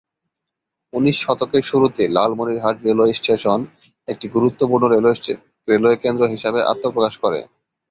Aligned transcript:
উনিশ 0.93 1.15
শতকের 1.23 1.63
শুরুতে 1.63 2.03
লালমনিরহাট 2.15 2.75
রেলওয়ে 2.79 3.13
স্টেশন 3.13 3.59
একটি 4.07 4.25
গুরুত্বপূর্ণ 4.35 4.83
রেলওয়ে 5.67 5.97
কেন্দ্র 6.03 6.23
হিসাবে 6.33 6.59
আত্মপ্রকাশ 6.71 7.13
করে। 7.23 7.39